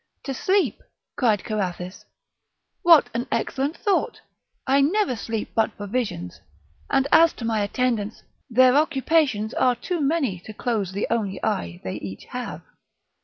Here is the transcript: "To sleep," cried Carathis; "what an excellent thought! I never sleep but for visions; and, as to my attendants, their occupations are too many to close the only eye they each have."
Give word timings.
"To 0.23 0.33
sleep," 0.33 0.81
cried 1.15 1.43
Carathis; 1.43 2.05
"what 2.81 3.11
an 3.13 3.27
excellent 3.31 3.77
thought! 3.77 4.19
I 4.65 4.81
never 4.81 5.15
sleep 5.15 5.51
but 5.53 5.73
for 5.77 5.85
visions; 5.85 6.41
and, 6.89 7.07
as 7.11 7.33
to 7.33 7.45
my 7.45 7.61
attendants, 7.61 8.23
their 8.49 8.73
occupations 8.73 9.53
are 9.53 9.75
too 9.75 10.01
many 10.01 10.39
to 10.45 10.53
close 10.55 10.91
the 10.91 11.05
only 11.11 11.39
eye 11.43 11.81
they 11.83 11.97
each 11.97 12.25
have." 12.31 12.63